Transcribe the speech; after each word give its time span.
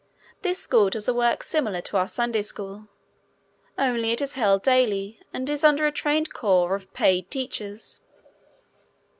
This 0.41 0.57
school 0.57 0.89
does 0.89 1.07
a 1.07 1.13
work 1.13 1.43
similar 1.43 1.79
to 1.81 1.97
our 1.97 2.07
Sunday 2.07 2.41
school, 2.41 2.87
only 3.77 4.09
it 4.11 4.19
is 4.19 4.33
held 4.33 4.63
daily 4.63 5.19
and 5.31 5.47
is 5.47 5.63
under 5.63 5.85
a 5.85 5.91
trained 5.91 6.33
corps 6.33 6.73
of 6.73 6.91
paid 6.95 7.29
teachers. 7.29 8.01